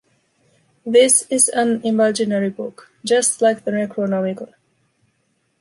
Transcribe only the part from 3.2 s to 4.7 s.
like the Necronomicon.